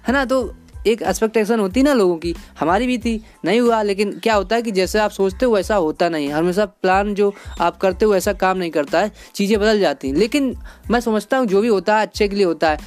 है 0.09 0.13
ना? 0.13 0.25
तो 0.25 0.43
एक 0.87 1.03
एक्सपेक्टेशन 1.03 1.61
होती 1.61 1.83
ना 1.83 1.93
लोगों 1.95 2.17
की। 2.17 2.35
हमारी 2.61 2.87
भी 2.87 2.97
थी, 2.99 3.21
नहीं 3.45 3.61
हुआ, 3.61 3.83
लेकिन 3.83 4.19
क्या 4.19 4.35
होता 4.35 4.57
है 4.57 4.63
कि 4.63 4.71
जैसे 4.73 4.99
आप 4.99 5.11
सोचते 5.11 5.47
हो 5.47 5.55
वैसा 5.55 5.77
होता 5.77 6.09
नहीं 6.09 6.31
हमेशा 6.31 6.65
प्लान 6.65 7.15
जो 7.15 7.33
आप 7.61 7.77
करते 7.77 8.05
हो 8.05 8.13
वैसा 8.13 8.33
काम 8.35 8.59
नहीं 8.59 8.71
करता 8.71 9.01
है, 9.01 9.13
चीज़ें 9.35 9.59
बदल 9.61 9.81
जाती 9.81 10.09
हैं। 10.09 10.17
लेकिन 10.17 10.55
मैं 10.91 11.01
समझता 11.01 11.39
हूँ, 11.39 11.47
जो 11.47 11.61
भी 11.61 11.69
होता 11.69 11.97
है, 11.97 12.07
अच्छे 12.07 12.29
के 12.29 12.37
लिए 12.37 12.45
होता 12.45 12.71
है। 12.71 12.79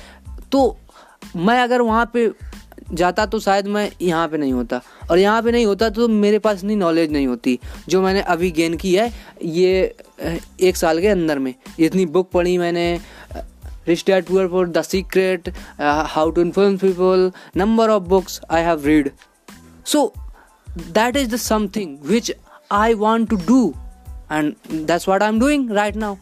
तो 0.51 0.77
मैं 1.35 1.61
अगर 1.61 1.81
वहाँ 1.81 2.09
पे 2.13 2.31
जाता 2.93 3.25
तो 3.25 3.39
शायद 3.39 3.67
मैं 3.67 3.89
यहाँ 4.01 4.27
पे 4.27 4.37
नहीं 4.37 4.53
होता। 4.53 4.81
और 5.11 5.19
यहाँ 5.19 5.41
पे 5.41 5.51
नहीं 5.51 5.65
होता 5.65 5.89
तो 5.89 6.07
मेरे 6.07 6.39
पास 6.39 6.57
इतनी 6.57 6.75
नॉलेज 6.75 7.11
नहीं 7.11 7.27
होती, 7.27 7.57
जो 7.89 8.01
मैंने 8.01 8.21
अभी 8.23 8.51
गेन 8.51 8.75
की 8.77 8.93
है, 8.95 9.11
ये, 9.43 9.95
एक 10.61 10.75
साल 10.75 11.01
के 11.01 11.07
अंदर 11.07 11.39
में। 11.39 11.53
इतनी 11.79 12.05
बुक 12.07 12.29
पढ़ी 12.31 12.57
मैंने 12.57 12.99
Rich 13.87 14.05
Dad 14.05 14.25
Poor 14.25 14.47
Poor, 14.49 14.65
The 14.65 14.81
Secret, 14.81 15.53
uh, 15.77 16.05
How 16.05 16.31
to 16.31 16.41
Influence 16.41 16.81
People, 16.81 17.33
number 17.53 17.89
of 17.89 18.07
books 18.07 18.39
I 18.49 18.59
have 18.59 18.85
read. 18.85 19.13
So 19.83 20.13
that 20.75 21.15
is 21.15 21.27
the 21.29 21.37
something 21.37 21.99
which 22.01 22.31
I 22.71 22.95
want 22.95 23.29
to 23.29 23.37
do, 23.37 23.77
and 24.29 24.55
that's 24.89 25.05
what 25.07 25.21
I'm 25.21 25.39
doing 25.39 25.67
right 25.67 25.95
now. 25.95 26.17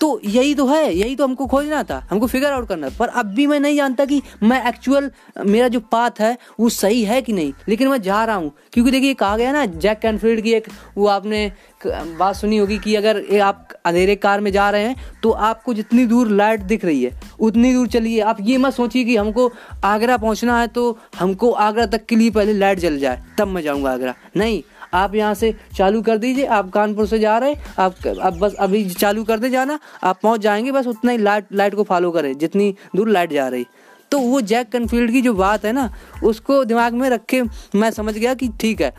तो 0.00 0.20
यही 0.24 0.54
तो 0.54 0.66
है, 0.66 0.94
यही 0.94 1.16
तो 1.16 1.24
हमको 1.24 1.46
खोजना 1.46 1.82
था, 1.82 1.98
हमको 2.10 2.26
फिगर 2.26 2.52
आउट 2.52 2.68
करना 2.68 2.88
पर 2.98 3.08
अब 3.10 3.26
भी 3.26 3.46
मैं 3.46 3.58
नहीं 3.60 3.76
जानता 3.76 4.04
कि 4.04 4.20
मैं 4.42 4.62
एक्चुअल 4.68 5.10
मेरा 5.38 5.68
जो 5.68 5.80
पाथ 5.82 6.20
है, 6.20 6.36
वो 6.60 6.68
सही 6.70 7.02
है 7.04 7.20
कि 7.22 7.32
नहीं। 7.32 7.52
लेकिन 7.68 7.88
मैं 7.88 8.00
जा 8.02 8.24
रहा 8.24 8.36
हूँ, 8.36 8.52
क्योंकि 8.72 8.90
देखिए 8.90 9.14
कहा 9.14 9.36
गया 9.36 9.52
ना 9.52 9.64
जैक 9.66 9.98
कैनफील्ड 10.00 10.40
की 10.40 10.52
एक, 10.52 10.68
वो 10.96 11.06
आपने 11.08 11.50
बात 11.84 12.34
सुनी 12.36 12.56
होगी 12.58 12.78
कि 12.78 12.94
अगर 12.94 13.40
आप 13.40 13.68
अंधेरे 13.86 14.16
कार 14.16 14.40
में 14.40 14.50
जा 14.52 14.68
रहे 14.70 14.84
हैं 14.84 15.20
तो 15.22 15.30
आपको 15.30 15.74
जितनी 15.74 16.04
दूर 16.06 16.28
लाइट 16.30 16.60
दिख 16.62 16.84
रही 16.84 17.02
है, 17.02 17.20
उतनी 17.40 17.72
दूर 17.74 17.88
चलिए। 17.88 18.20
आप 18.22 18.36
ये 18.40 18.58
मत 18.58 18.74
सोचिए 18.74 19.04
कि 19.04 19.16
हमको 19.16 19.50
आगरा 19.84 20.16
पहुँचना 20.16 20.60
है 20.60 20.66
तो 20.68 20.98
हमको 21.18 21.50
आगरा 21.50 21.86
तक 21.88 22.06
के 22.06 22.16
लिए 22.16 22.30
पहले 22.30 22.52
लाइट 22.54 22.78
जल 22.78 22.98
जाए, 22.98 23.22
तब 23.38 23.48
मैं 23.48 23.62
जाऊँगा 23.62 23.92
आगरा। 23.92 24.14
नहीं 24.36 24.62
आप 24.92 25.14
यहाँ 25.14 25.34
से 25.34 25.54
चालू 25.76 26.02
कर 26.02 26.18
दीजिए, 26.18 26.46
आप 26.46 26.70
कानपुर 26.70 27.06
से 27.06 27.18
जा 27.18 27.36
रहे 27.38 27.50
हैं, 27.50 27.74
आप 27.78 28.06
अब 28.06 28.38
बस 28.38 28.54
अभी 28.56 28.84
चालू 28.90 29.24
कर 29.24 29.38
दे 29.38 29.50
जाना, 29.50 29.78
आप 30.04 30.20
पहुँच 30.22 30.40
जाएँगे, 30.40 30.72
बस 30.72 30.86
उतना 30.86 31.12
ही 31.12 31.18
लाइट 31.18 31.52
लाइट 31.52 31.74
को 31.74 31.82
फॉलो 31.84 32.10
करें, 32.10 32.36
जितनी 32.38 32.74
दूर 32.96 33.08
लाइट 33.08 33.32
जा 33.32 33.48
रही। 33.48 33.66
तो 34.12 34.18
वो 34.18 34.40
जैक 34.42 34.70
कनफील्ड 34.72 35.10
की 35.12 35.20
जो 35.22 35.34
बात 35.34 35.64
है 35.64 35.72
ना, 35.72 35.90
उसको 36.24 36.64
दिमाग 36.64 36.94
में 36.94 37.08
रख 37.10 37.24
के 37.24 37.42
मैं 37.74 37.90
समझ 37.90 38.14
गया 38.14 38.34
कि 38.34 38.48
ठीक 38.60 38.80
है, 38.80 38.92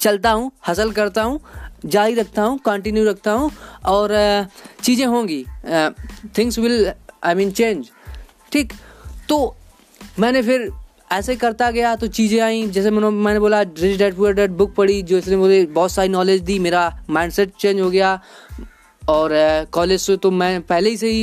चलता 0.00 0.30
हूँ 0.30 0.50
हसल 0.68 0.92
करता 0.92 1.22
हूँ, 1.22 1.40
जारी 1.86 2.14
रखता 2.14 2.42
हूँ 2.42 2.58
कंटिन्यू 2.58 3.04
रखता 3.04 3.32
हूँ, 3.32 3.50
और 3.86 4.46
चीज़ें 4.82 5.06
होंगी 5.06 5.44
things 6.38 6.58
will 6.58 6.92
I 7.24 7.34
mean 7.34 7.50
change 7.50 7.90
ठीक 8.52 8.72
तो 9.28 9.56
मैंने 10.18 10.42
फिर 10.42 10.70
ऐसे 11.10 11.36
करता 11.36 11.70
गया 11.70 11.94
तो 11.96 12.06
चीज़ें 12.08 12.40
आई। 12.40 12.66
जैसे 12.68 12.90
मैंने 12.90 13.10
मैंने 13.10 13.40
बोला 13.40 13.60
rich 13.62 13.98
dad 13.98 14.14
poor 14.14 14.32
dad 14.32 14.50
book 14.52 14.74
पढ़ी, 14.74 15.00
जो 15.02 15.18
इसने 15.18 15.36
मुझे 15.36 15.64
बहुत 15.66 15.92
सारी 15.92 16.08
नॉलेज 16.08 16.40
दी, 16.42 16.58
मेरा 16.58 16.92
माइंडसेट 17.10 17.52
चेंज 17.60 17.80
हो 17.80 17.90
गया। 17.90 18.20
और 19.02 19.30
कॉलेज 19.72 20.00
से 20.00 20.16
तो 20.16 20.30
मैं 20.30 20.60
पहले 20.62 20.90
ही 20.90 20.96
से 20.96 21.10
ही 21.10 21.22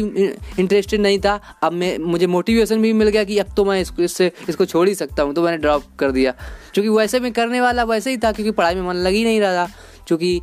इंटरेस्टेड 0.60 1.02
नहीं 1.02 1.20
था। 1.20 1.40
अब 1.64 1.74
मैं 1.74 1.98
मुझे 2.02 2.28
मोटिवेशन 2.28 2.82
भी 2.82 2.94
मिल 2.94 3.10
गया 3.10 3.24
कि 3.24 3.38
अब 3.40 3.54
तो 3.58 3.66
मैं 3.66 3.80
इसको 3.82 4.04
इससे 4.04 4.32
इसको 4.50 4.66
छोड़ 4.66 4.88
ही 4.90 4.96
सकता 4.96 5.24
हूँ 5.24 5.34
तो 5.34 5.44
मैंने 5.44 5.58
ड्रॉप 5.58 5.84
कर 6.00 6.12
दिया। 6.12 6.32
क्योंकि 6.74 6.90
वैसे 6.90 7.20
मैं 7.20 7.32
करने 7.34 7.62
वाला 7.62 7.84
वैसे 7.84 8.12
ही 8.12 8.18
था, 8.18 8.32
क्योंकि 8.32 8.52
पढ़ाई 8.52 8.76
में 8.76 8.82
मन 8.82 8.96
लग 8.98 9.14
ही 9.14 9.24
नहीं 9.24 9.40
रहा 9.42 9.66
था। 9.66 9.72
चूँकि 10.08 10.36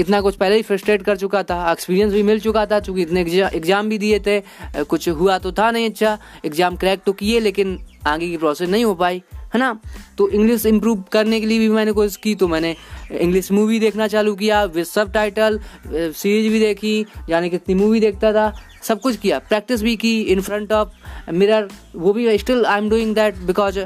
इतना 0.00 0.20
कुछ 0.20 0.34
पहले 0.36 0.56
ही 0.56 0.62
फ्रस्ट्रेट 0.62 1.02
कर 1.02 1.16
चुका 1.16 1.42
था। 1.42 1.70
एक्सपीरियंस 1.72 2.12
भी 2.12 2.22
मिल 2.22 2.40
चुका 2.40 2.66
था, 2.66 2.80
चूँकि 2.80 3.02
इतने 3.02 3.20
एग्ज़ाम 3.20 3.88
भी 3.88 3.98
दिए 3.98 4.18
थे। 4.26 4.40
कुछ 4.84 5.08
हुआ 5.10 5.38
तो 5.38 5.52
था 5.52 5.70
नहीं 5.70 5.90
अच्छा। 5.90 6.18
एग्ज़ाम 6.44 6.76
क्रैक 6.76 7.00
तो 7.06 7.12
किए, 7.12 7.40
लेकिन 7.40 7.78
आगे 8.06 8.28
की 8.28 8.36
प्रोसेस 8.36 8.68
नहीं 8.68 8.84
हो 8.84 8.94
पाई, 8.94 9.22
है 9.54 9.58
ना? 9.58 9.78
तो 10.18 10.28
इंग्लिश 10.28 10.66
इम्प्रूव 10.66 11.02
करने 11.12 11.40
के 11.40 11.46
लिए 11.46 11.58
भी 11.58 11.68
मैंने 11.68 11.92
कोशिश 11.92 12.16
की 12.16 12.34
तो 12.34 12.48
मैंने 12.48 12.74
इंग्लिश 13.12 13.50
मूवी 13.52 13.78
देखना 13.78 14.06
चालू 14.08 14.34
किया 14.34 14.62
विद 14.64 14.84
सब 14.84 15.12
टाइटल 15.12 15.58
सीरीज़ 15.86 16.52
भी 16.52 16.60
देखी, 16.60 17.06
यानी 17.30 17.50
कितनी 17.50 17.74
मूवी 17.74 18.00
देखता 18.00 18.32
था, 18.32 18.52
सब 18.82 19.00
कुछ 19.00 19.16
किया 19.16 19.38
प्रैक्टिस 19.38 19.82
भी 19.82 19.96
की 19.96 20.20
इन 20.22 20.40
फ्रंट 20.40 20.72
ऑफ़ 20.72 21.30
मिरर 21.32 21.68
वो 21.96 22.12
भी 22.12 22.38
still 22.38 22.64
I 22.66 22.78
am 22.78 22.88
doing 22.90 23.14
that 23.14 23.36
because 23.44 23.78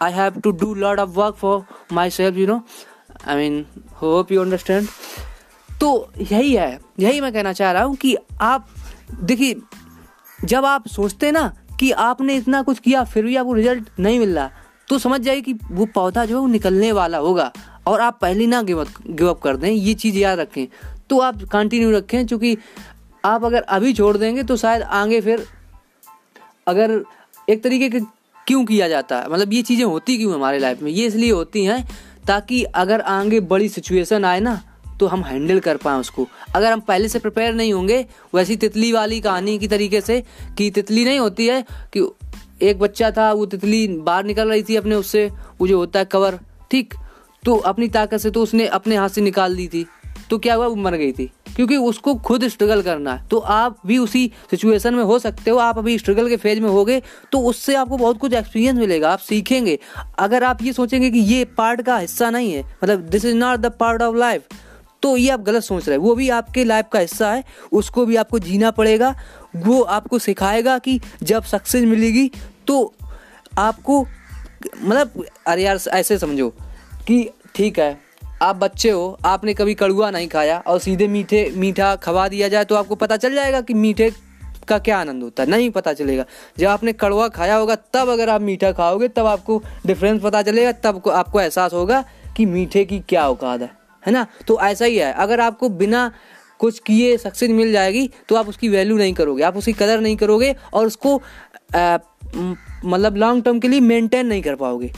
I 0.00 0.12
have 0.12 0.40
to 0.40 0.50
do 0.50 0.74
lot 0.74 0.98
of 0.98 1.10
work 1.10 1.34
for 1.34 1.64
myself 2.10 2.36
you 2.36 2.46
know 2.46 2.62
I 3.28 3.36
mean 3.36 3.64
hope 4.02 4.32
you 4.32 4.42
understand 4.42 4.88
तो 5.80 5.90
यही 6.20 6.54
है, 6.54 6.78
यही 7.00 7.20
मैं 7.20 7.32
कहना 7.32 7.52
चाह 7.52 7.70
रहा 7.72 7.82
हूँ 7.82 7.94
कि 7.96 8.16
आप, 8.40 8.66
देखिए, 9.22 9.56
जब 10.44 10.64
आप 10.64 10.88
सोचते 10.88 11.30
ना 11.32 11.52
कि 11.80 11.90
आपने 11.92 12.34
इतना 12.36 12.62
कुछ 12.62 12.78
किया, 12.78 13.04
फिर 13.04 13.24
भी 13.24 13.36
आपको 13.36 13.52
रिज़ल्ट 13.52 13.88
नहीं 14.00 14.18
मिल 14.18 14.34
रहा। 14.34 14.50
तो 14.88 14.98
समझ 14.98 15.20
जाइए 15.20 15.40
कि 15.40 15.52
वो 15.70 15.86
पौधा 15.86 16.24
जो 16.24 16.34
है 16.34 16.40
वो 16.40 16.46
निकलने 16.46 16.92
वाला 16.92 17.18
होगा। 17.18 17.52
और 17.86 18.00
आप 18.00 18.18
पहले 18.22 18.46
ना 18.46 18.62
गिव 18.62 18.84
गिव 19.06 19.28
अप 19.28 19.40
कर 19.40 19.56
दें, 19.56 19.70
ये 19.70 19.94
चीज़ 19.94 20.16
याद 20.18 20.38
रखें। 20.38 20.66
तो 21.10 21.18
आप 21.18 21.42
कंटिन्यू 21.42 21.90
रखें 21.90 22.26
क्योंकि 22.26 22.56
आप 23.24 23.44
अगर 23.44 23.62
अभी 23.62 23.92
छोड़ 23.92 24.16
देंगे 24.16 24.42
तो 24.42 24.56
शायद 24.56 24.82
आगे 24.82 25.20
फिर 25.20 25.44
अगर 26.66 27.00
एक 27.48 27.62
तरीके 27.64 27.88
के 27.88 28.00
क्यों 28.46 28.64
किया 28.64 28.88
जाता 28.88 29.18
है? 29.18 29.30
मतलब 29.30 29.52
ये 29.52 29.62
चीज़ें 29.62 29.84
होती 29.84 30.16
क्यों 30.18 30.34
हमारे 30.34 30.58
लाइफ 30.58 30.82
में? 30.82 30.90
ये 30.90 31.06
इसलिए 31.06 31.30
होती 31.32 31.64
हैं 31.64 31.84
ताकि 32.26 32.62
अगर 32.64 33.00
आगे 33.00 33.40
बड़ी 33.40 33.68
सिचुएशन 33.68 34.24
आए 34.24 34.40
ना 34.40 34.60
तो 35.00 35.06
हम 35.06 35.24
हैंडल 35.24 35.60
कर 35.60 35.76
पाए 35.76 35.98
उसको। 35.98 36.28
अगर 36.54 36.72
हम 36.72 36.80
पहले 36.80 37.08
से 37.08 37.18
प्रिपेयर 37.18 37.54
नहीं 37.54 37.72
होंगे, 37.72 38.06
वैसी 38.34 38.56
तितली 38.56 38.92
वाली 38.92 39.20
कहानी 39.20 39.58
की 39.58 39.68
तरीके 39.68 40.00
से, 40.00 40.22
कि 40.58 40.70
तितली 40.70 41.04
नहीं 41.04 41.18
होती 41.18 41.46
है, 41.46 41.64
कि 41.96 42.12
एक 42.62 42.78
बच्चा 42.78 43.10
था, 43.10 43.32
वो 43.32 43.46
तितली 43.46 43.88
बाहर 43.88 44.24
निकल 44.24 44.48
रही 44.48 44.62
थी 44.62 44.76
अपने 44.76 44.94
उससे, 44.94 45.30
वो 45.60 45.66
जो 45.66 45.78
होता 45.78 45.98
है 45.98 46.04
कवर, 46.04 46.38
ठीक? 46.70 46.94
तो 47.44 47.56
अपनी 47.56 47.88
ताकत 47.88 48.18
से 48.18 48.30
तो 48.30 48.42
उसने 48.42 48.66
अपने 48.66 48.96
हाथ 48.96 49.08
से 49.08 49.20
निकाल 49.20 49.56
दी 49.56 49.68
थी। 49.68 49.86
तो 50.30 50.38
क्या 50.38 50.54
हुआ? 50.54 50.66
वो 50.66 50.74
मर 50.74 50.96
गई 50.96 51.12
थी। 51.12 51.30
क्योंकि 51.56 51.76
उसको 51.76 52.14
खुद 52.14 52.48
स्ट्रगल 52.48 52.82
करना 52.82 53.14
है। 53.14 53.28
तो 53.28 53.38
आप 53.38 53.78
भी 53.86 53.98
उसी 53.98 54.32
सिचुएशन 54.50 54.94
में 54.94 55.04
हो 55.04 55.18
सकते 55.18 55.50
हो। 55.50 55.58
आप 55.58 55.78
अभी 55.78 55.98
स्ट्रगल 55.98 56.28
के 56.28 56.36
फ़ेज़ 56.36 56.60
में 56.60 56.68
होगे 56.70 57.02
तो 57.32 57.40
उससे 57.40 57.74
आपको 57.74 57.96
बहुत 57.96 58.18
कुछ 58.18 58.32
एक्सपीरियंस 58.32 58.78
मिलेगा। 58.78 59.10
आप 59.10 59.18
सीखेंगे। 59.18 59.78
अगर 60.18 60.44
आप 60.44 60.62
ये 60.62 60.72
सोचेंगे 60.72 61.10
कि 61.10 61.18
ये 61.18 61.44
पार्ट 61.44 61.82
का 61.82 61.98
हिस्सा 61.98 62.30
नहीं 62.30 62.52
है 62.52 62.64
मतलब 62.84 63.00
this 63.00 63.24
is 63.24 63.36
not 63.36 63.58
the 63.58 63.66
part 63.66 64.02
of 64.02 64.16
life 64.16 64.42
तो 65.02 65.16
ये 65.16 65.30
आप 65.30 65.40
गलत 65.40 65.62
सोच 65.62 65.88
रहे 65.88 65.96
हैं। 65.96 66.04
वो 66.04 66.14
भी 66.14 66.28
आपके 66.30 66.64
लाइफ 66.64 66.86
का 66.92 66.98
हिस्सा 66.98 67.32
है, 67.32 67.44
उसको 67.72 68.06
भी 68.06 68.16
आपको 68.16 68.38
जीना 68.38 68.70
पड़ेगा, 68.70 69.14
वो 69.56 69.80
आपको 69.82 70.18
सिखाएगा 70.18 70.78
कि 70.78 71.00
जब 71.22 71.42
सक्सेस 71.44 71.84
मिलेगी 71.84 72.30
तो 72.66 72.94
आपको 73.58 74.04
मतलब 74.76 75.24
अरे 75.46 75.62
यार, 75.62 75.78
ऐसे 75.88 76.18
समझो 76.18 76.48
कि 77.06 77.28
ठीक 77.54 77.78
है, 77.78 77.98
आप 78.42 78.56
बच्चे 78.56 78.90
हो, 78.90 79.18
आपने 79.24 79.54
कभी 79.54 79.74
कड़ुआ 79.74 80.10
नहीं 80.10 80.28
खाया 80.28 80.58
और 80.66 80.78
सीधे 80.78 81.08
मीठे, 81.08 81.52
मीठा 81.56 81.94
खवा 81.96 82.26
दिया 82.28 82.48
जाए 82.48 82.64
तो 82.64 82.74
आपको 82.74 82.94
पता 82.96 83.16
चल 83.16 83.34
जाएगा 83.34 83.60
कि 83.60 83.74
मीठे 83.74 84.10
का 84.68 84.78
क्या 84.78 84.98
आनंद 84.98 85.22
होता 85.22 85.42
है। 85.42 85.48
नहीं 85.48 85.70
पता 85.70 85.92
चलेगा। 85.92 86.24
जब 86.58 86.66
आपने 86.66 86.92
कड़वा 86.92 87.26
खाया 87.28 87.56
होगा, 87.56 87.74
तब 87.74 88.08
अगर 88.08 88.28
आप 88.28 88.40
मीठा 88.40 88.70
खाओगे, 88.72 89.08
तब 89.08 89.26
आपको 89.26 89.62
डिफरेंस 89.86 90.22
पता 90.22 90.42
चलेगा, 90.42 90.72
तब 90.72 91.02
आपको 91.10 91.40
एहसास 91.40 91.72
होगा 91.72 92.04
कि 92.36 92.46
मीठे 92.46 92.84
की 92.84 92.98
क्या 93.00 93.28
औकात 93.28 93.60
है। 93.60 93.79
है 94.02 94.12
ना? 94.12 94.26
तो 94.48 94.60
ऐसा 94.60 94.84
ही 94.84 94.96
है। 94.96 95.12
अगर 95.14 95.40
आपको 95.40 95.68
बिना 95.70 96.10
कुछ 96.60 96.78
किए 96.78 97.16
सक्सेस 97.18 97.50
मिल 97.50 97.72
जाएगी 97.72 98.08
तो 98.28 98.36
आप 98.36 98.48
उसकी 98.48 98.68
वैल्यू 98.68 98.96
नहीं 98.96 99.12
करोगे। 99.14 99.42
आप 99.42 99.56
उसकी 99.56 99.72
कदर 99.74 100.00
नहीं 100.00 100.16
करोगे 100.16 100.54
और 100.72 100.86
उसको 100.86 101.16
मतलब 102.84 103.16
लॉन्ग 103.16 103.44
टर्म 103.44 103.58
के 103.60 103.68
लिए 103.68 103.80
मेंटेन 103.80 104.26
नहीं 104.26 104.42
कर 104.42 104.54
पाओगे। 104.56 104.92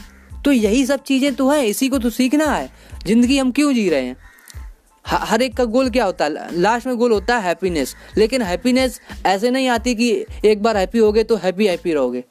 तो 0.44 0.52
यही 0.52 0.84
सब 0.86 1.02
चीज़ें 1.02 1.34
तो 1.34 1.48
हैं। 1.50 1.62
इसी 1.64 1.88
को 1.88 1.98
तो 1.98 2.10
सीखना 2.10 2.46
है। 2.46 2.70
ज़िंदगी 3.06 3.38
हम 3.38 3.50
क्यों 3.52 3.72
जी 3.72 3.88
रहे 3.88 4.04
हैं? 4.04 4.16
हर 5.04 5.42
एक 5.42 5.56
का 5.56 5.64
गोल 5.66 5.90
क्या 5.90 6.04
होता 6.04 6.24
है? 6.24 6.48
लास्ट 6.52 6.86
में 6.86 6.96
गोल 6.96 7.12
होता 7.12 7.36
है 7.36 7.42
हैप्पीनेस 7.42 7.94
लेकिन 8.18 8.42
हैप्पीनेस 8.42 9.00
ऐसे 9.26 9.50
नहीं 9.50 9.68
आती 9.68 9.94
कि 9.94 10.10
एक 10.44 10.62
बार 10.62 10.76
हैप्पी 10.76 10.98
हो 10.98 11.12
गए 11.12 11.24
तो 11.24 11.36
हैप्पी 11.36 11.66
हैप्पी 11.66 11.92
रहोगे। 11.92 12.24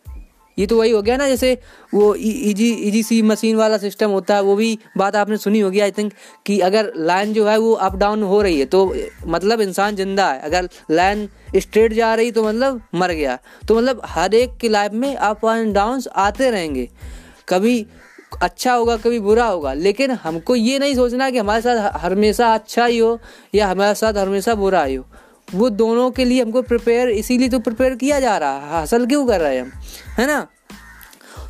ये 0.58 0.66
तो 0.68 0.78
वही 0.78 0.92
हो 0.92 1.02
गया 1.02 1.18
ना, 1.18 1.28
जैसे 1.28 1.58
वो 1.94 2.14
इजी 2.16 2.70
इजी 2.70 3.04
सी 3.04 3.22
मशीन 3.24 3.56
वाला 3.56 3.78
सिस्टम 3.78 4.10
होता 4.10 4.36
है, 4.36 4.42
वो 4.42 4.56
भी 4.56 4.78
बात 4.98 5.16
आपने 5.16 5.38
सुनी 5.38 5.60
होगी 5.60 5.80
आई 5.80 5.92
थिंक 5.92 6.14
कि 6.46 6.60
अगर 6.62 6.92
लाइन 6.98 7.34
जो 7.34 7.48
है 7.48 7.58
वो 7.60 7.72
अप 7.74 7.96
डाउन 7.96 8.24
हो 8.24 8.42
रही 8.42 8.60
है 8.60 8.66
तो 8.68 8.84
मतलब 9.28 9.62
इंसान 9.62 9.96
ज़िंदा 9.96 10.28
है। 10.28 10.40
अगर 10.42 10.70
लाइन 10.92 11.28
स्ट्रेट 11.58 11.94
जा 11.94 12.14
रही 12.16 12.32
तो 12.32 12.44
मतलब 12.44 12.82
मर 12.96 13.12
गया। 13.14 13.38
तो 13.68 13.76
मतलब 13.76 14.02
हर 14.06 14.34
एक 14.36 14.58
की 14.58 14.70
लाइफ 14.70 14.92
में 14.94 15.16
अप 15.16 15.46
एंड 15.46 15.74
डाउन 15.76 16.02
आते 16.18 16.50
रहेंगे। 16.52 16.88
कभी 17.50 17.86
अच्छा 18.42 18.74
होगा, 18.74 18.96
कभी 18.98 19.20
बुरा 19.20 19.46
होगा, 19.46 19.74
लेकिन 19.76 20.12
हमको 20.14 20.56
ये 20.56 20.78
नहीं 20.80 20.96
सोचना 20.96 21.30
कि 21.30 21.38
हमारे 21.38 21.62
साथ 21.62 21.98
हमेशा 22.02 22.54
अच्छा 22.54 22.86
ही 22.86 22.98
हो, 22.98 23.20
या 23.54 23.68
हमारे 23.68 23.96
साथ 23.96 24.14
हमेशा 24.16 24.56
बुरा 24.56 24.84
ही 24.84 24.96
हो। 24.96 25.06
वो 25.54 25.70
दोनों 25.70 26.10
के 26.12 26.26
लिए 26.26 26.42
हमको 26.42 26.62
प्रिपेयर 26.62 27.10
इसीलिए 27.10 27.50
तो 27.50 27.60
प्रिपेयर 27.60 27.96
किया 27.96 28.20
जा 28.20 28.38
रहा 28.38 28.52
है। 28.52 28.70
हासिल 28.72 29.06
क्यों 29.06 29.26
कर 29.28 29.42
रहे 29.42 29.56
हैं 29.56 29.64
हम? 29.64 29.72
है 30.20 30.28
ना? 30.28 30.48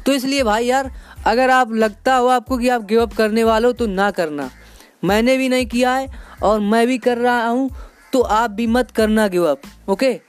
तो 0.06 0.14
इसलिए 0.14 0.44
भाई 0.44 0.66
यार, 0.66 0.92
अगर 1.26 1.50
आप 1.50 1.74
लगता 1.74 2.16
हो 2.16 2.28
आपको 2.28 2.58
कि 2.58 2.70
आप 2.70 2.86
गिव 2.86 3.02
अप 3.02 3.14
करने 3.14 3.44
वाले 3.44 3.68
हो 3.68 3.74
तो 3.74 3.88
ना 3.88 4.12
करना। 4.12 4.50
मैंने 5.06 5.38
भी 5.38 5.50
नहीं 5.50 5.66
किया 5.66 5.94
है 5.94 6.08
और 6.44 6.60
मैं 6.60 6.86
भी 6.88 6.98
कर 6.98 7.18
रहा 7.18 7.48
हूँ 7.48 7.70
तो 8.14 8.22
आप 8.22 8.52
भी 8.52 8.68
मत 8.68 8.92
करना 8.92 9.28
गिव 9.28 9.46
अप 9.46 9.62
ओके 9.90 10.20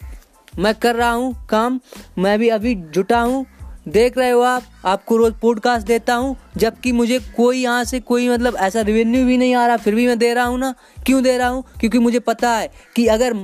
मैं 0.58 0.74
कर 0.74 0.94
रहा 0.94 1.10
हूँ 1.10 1.46
काम, 1.46 1.80
मैं 2.18 2.38
भी 2.38 2.48
अभी 2.48 2.74
जुटा 2.74 3.20
हूँ 3.20 3.46
देख 3.88 4.18
रहे 4.18 4.30
हो 4.30 4.40
आप? 4.40 4.62
आपको 4.84 5.16
रोज 5.16 5.32
पॉडकास्ट 5.42 5.86
देता 5.86 6.14
हूँ, 6.14 6.36
जबकि 6.56 6.92
मुझे 6.92 7.18
कोई 7.36 7.58
यहाँ 7.58 7.84
से 7.84 8.00
कोई 8.00 8.28
मतलब 8.28 8.56
ऐसा 8.56 8.80
रिवेन्यू 8.80 9.24
भी 9.26 9.36
नहीं 9.36 9.54
आ 9.54 9.66
रहा, 9.66 9.76
फिर 9.76 9.94
भी 9.94 10.06
मैं 10.06 10.18
दे 10.18 10.32
रहा 10.34 10.44
हूँ 10.44 10.58
ना? 10.58 10.74
क्यों 11.06 11.22
दे 11.22 11.36
रहा 11.38 11.48
हूँ? 11.48 11.64
क्योंकि 11.80 11.98
मुझे 11.98 12.18
पता 12.18 12.50
है 12.50 12.70
कि 12.96 13.06
अगर 13.06 13.34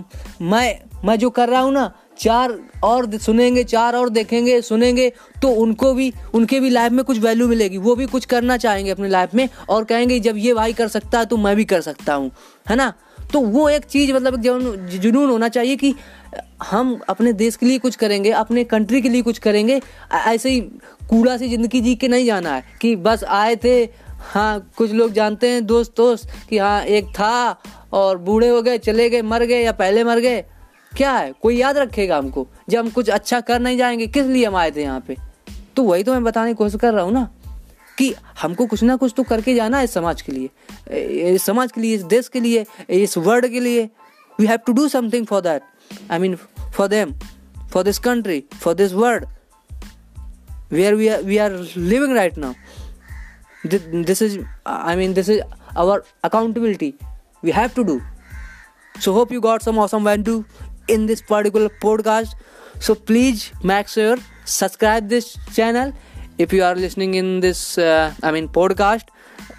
मैं 0.42 0.80
मैं 1.04 1.16
जो 1.16 1.30
कर 1.30 1.48
रहा 1.48 1.60
हूँ 1.60 1.72
ना, 1.72 1.92
चार 2.18 2.58
और 2.84 3.18
सुनेंगे, 3.18 3.64
चार 3.64 3.96
और 3.96 4.08
देखेंगे, 4.08 4.60
सुनेंगे 4.62 5.12
तो 5.42 5.48
उनको 5.48 5.92
भी, 5.94 6.12
उनके 6.34 6.60
भी 6.60 6.70
लाइफ 6.70 6.92
में 6.92 7.04
कुछ 7.04 7.18
वैल्यू 7.18 7.48
मिलेगी। 7.48 7.78
वो 7.78 7.94
भी 7.96 8.06
कुछ 8.06 8.24
करना 8.24 8.56
चाहेंगे 8.56 8.90
अपनी 8.90 9.08
लाइफ 9.08 9.34
में 9.34 9.48
और 9.68 9.84
कहेंगे, 9.84 10.20
जब 10.20 10.36
ये 10.36 10.54
भाई 10.54 10.72
कर 10.72 10.88
सकता 10.88 11.18
है 11.18 11.26
तो 11.26 11.36
मैं 11.36 11.56
भी 11.56 11.64
कर 11.64 11.80
सकता 11.80 12.14
हूँ। 12.14 12.30
है 12.68 12.76
ना? 12.76 12.92
तो 13.32 13.40
वो 13.40 13.68
एक 13.68 13.84
चीज़ 13.84 14.12
मतलब 14.12 14.36
जुनून 14.88 15.30
होना 15.30 15.48
चाहिए 15.48 15.76
कि 15.76 15.94
हम 16.62 16.98
अपने 17.08 17.32
देश 17.32 17.56
के 17.56 17.66
लिए 17.66 17.78
कुछ 17.78 17.96
करेंगे, 17.96 18.30
अपने 18.30 18.64
कंट्री 18.64 19.00
के 19.02 19.08
लिए 19.08 19.22
कुछ 19.22 19.38
करेंगे 19.38 19.80
ऐसे 20.14 20.50
ही 20.50 20.60
कूड़ा 21.10 21.36
सी 21.36 21.48
ज़िंदगी 21.48 21.80
जी 21.80 21.94
के 21.94 22.08
नहीं 22.08 22.26
जाना 22.26 22.54
है 22.54 22.64
कि 22.80 22.94
बस 22.96 23.24
आए 23.24 23.56
थे 23.56 23.82
हाँ 24.24 24.70
कुछ 24.76 24.92
लोग 24.92 25.12
जानते 25.12 25.48
हैं, 25.48 25.64
दोस्त 25.66 25.92
दोस्त, 25.96 26.28
कि 26.48 26.58
हाँ 26.58 26.82
एक 26.82 27.06
था 27.08 27.60
और 27.92 28.18
बूढ़े 28.18 28.48
हो 28.48 28.62
गए, 28.62 28.78
चले 28.78 29.08
गए, 29.10 29.22
मर 29.22 29.44
गए 29.44 29.62
या 29.62 29.72
पहले 29.72 30.04
मर 30.04 30.20
गए। 30.20 30.40
क्या 30.92 31.12
है? 31.12 31.32
कोई 31.42 31.56
याद 31.56 31.78
रखेगा 31.78 32.16
हमको? 32.18 32.46
जब 32.70 32.78
हम 32.78 32.90
कुछ 32.90 33.10
अच्छा 33.10 33.40
कर 33.40 33.60
नहीं 33.60 33.78
जाएँगे, 33.78 34.06
किस 34.06 34.26
लिए 34.26 34.44
हम 34.46 34.56
आए 34.56 34.70
थे 34.70 34.82
यहाँ 34.82 35.00
पे? 35.00 35.16
तो 35.76 35.82
वही 35.82 36.02
तो 36.02 36.12
मैं 36.12 36.24
बताने 36.24 36.50
की 36.50 36.54
कोशिश 36.54 36.80
कर 36.80 36.92
रहा 36.94 37.04
हूँ 37.04 37.12
ना, 37.12 37.28
कि 37.98 38.14
हमको 38.42 38.66
कुछ 38.66 38.82
ना 38.82 38.96
कुछ 38.96 39.12
तो 39.16 39.22
करके 39.22 39.54
जाना 39.54 39.78
है 39.78 39.86
समाज 39.86 40.22
के 40.22 40.32
लिए 40.32 41.32
इस 41.32 41.42
समाज 41.42 41.72
के 41.72 41.80
लिए, 41.80 41.94
इस 41.94 42.02
देश 42.04 42.28
के 42.28 42.40
लिए, 42.40 42.64
इस 42.90 43.16
वर्ल्ड 43.18 43.48
के 43.48 43.60
लिए। 43.60 43.88
we 44.38 44.46
have 44.46 44.64
to 44.64 44.74
do 44.74 44.88
something 44.88 45.26
for 45.26 45.40
that. 45.42 45.62
I 46.08 46.18
mean 46.18 46.38
for 46.70 46.88
them 46.88 47.16
for 47.68 47.82
this 47.82 47.98
country 47.98 48.46
for 48.64 48.74
this 48.74 48.92
world 48.92 49.26
where 50.68 50.96
we 50.96 51.08
are 51.10 51.22
we 51.22 51.38
are 51.38 51.50
living 51.94 52.12
right 52.12 52.36
now. 52.36 52.54
This 53.64 54.22
is 54.22 54.38
i 54.64 54.94
mean 54.96 55.14
this 55.14 55.28
is 55.28 55.42
our 55.76 56.04
accountability 56.24 56.94
we 57.42 57.50
have 57.50 57.74
to 57.74 57.84
do. 57.84 58.02
So 59.00 59.12
hope 59.12 59.30
you 59.30 59.40
got 59.40 59.62
some 59.62 59.78
awesome 59.78 60.04
value 60.04 60.44
in 60.88 61.06
this 61.06 61.22
particular 61.22 61.68
podcast. 61.68 62.34
So 62.80 62.94
please 62.94 63.52
make 63.62 63.88
sure 63.88 64.16
subscribe 64.44 65.08
this 65.08 65.36
channel. 65.54 65.92
If 66.38 66.52
you 66.52 66.62
are 66.62 66.74
listening 66.74 67.14
in 67.14 67.40
this 67.40 67.78
uh, 67.78 68.14
i 68.22 68.30
mean 68.30 68.48
podcast 68.48 69.08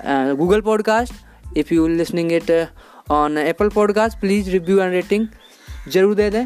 uh, 0.03 0.33
google 0.33 0.61
podcast 0.61 1.11
if 1.55 1.71
you 1.71 1.87
listening 1.89 2.31
it 2.31 2.49
uh, 2.49 2.67
on 3.11 3.37
Apple 3.37 3.69
podcast 3.69 4.19
please 4.19 4.49
review 4.49 4.79
and 4.79 4.91
rating 4.93 5.27
ज़रूर 5.93 6.15
दे 6.15 6.29
दें। 6.29 6.45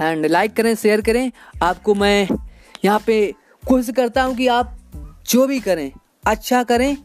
and 0.00 0.26
like 0.26 0.54
करें 0.56 0.74
share 0.74 1.00
करें। 1.00 1.30
आपको 1.62 1.94
मैं 1.94 2.28
यहाँ 2.84 3.02
पे 3.06 3.16
कोशिश 3.62 3.94
करता 3.96 4.22
हूँ 4.22 4.36
कि 4.36 4.46
आप 4.48 4.76
जो 5.30 5.46
भी 5.46 5.60
करें 5.60 5.90
अच्छा 6.26 6.62
करें। 6.62 6.96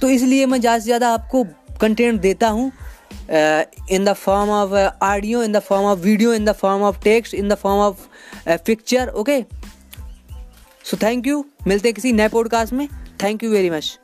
तो 0.00 0.08
इसलिए 0.08 0.46
मैं 0.46 0.60
ज़्यादा 0.60 0.78
से 0.78 0.84
ज़्यादा 0.84 1.12
आपको 1.14 1.44
कंटेंट 1.80 2.20
देता 2.20 2.48
हूँ 2.48 2.70
in 3.90 4.04
the 4.04 4.12
form 4.14 4.50
of 4.50 4.72
audio 5.04 5.42
in 5.42 5.52
the 5.52 5.58
form 5.60 5.86
of 5.86 5.98
video 6.00 6.32
in 6.34 6.44
the 6.44 6.52
form 6.52 6.82
of 6.82 7.02
text 7.04 7.34
in 7.34 7.48
the 7.48 7.54
form 7.54 7.80
of 7.80 8.06
picture 8.66 9.08
okay 9.08 9.40
so 10.84 10.96
thank 11.02 11.26
you 11.26 11.44
मिलते 11.66 11.88
हैं 11.88 11.94
किसी 11.94 12.12
नए 12.12 12.28
पॉडकास्ट 12.28 12.72
में। 12.72 12.88
Thank 13.22 13.44
you 13.44 13.50
very 13.50 13.70
much 13.70 13.98